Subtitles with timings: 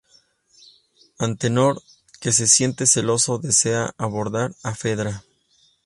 [1.19, 1.83] Antenor,
[2.19, 5.23] que se siente celoso desea abordar a Fedra.